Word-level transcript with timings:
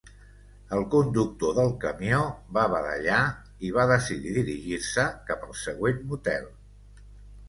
El 0.75 0.79
conductor 0.93 1.51
del 1.57 1.67
camió 1.83 2.21
va 2.57 2.63
badallar 2.75 3.19
i 3.69 3.71
va 3.75 3.85
decidir 3.91 4.33
dirigir-se 4.39 5.05
cap 5.29 5.45
al 5.49 5.53
següent 5.65 6.01
motel. 6.15 6.49